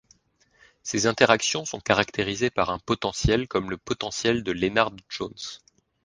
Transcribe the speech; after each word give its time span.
Ces 0.81 1.05
interactions 1.05 1.63
sont 1.63 1.79
caractérisées 1.79 2.49
par 2.49 2.71
un 2.71 2.79
potentiel 2.79 3.47
comme 3.47 3.69
le 3.69 3.77
potentiel 3.77 4.41
de 4.43 4.51
Lennard-Jones. 4.51 5.59